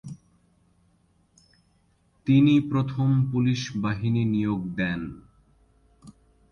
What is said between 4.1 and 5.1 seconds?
নিয়োগ দেন।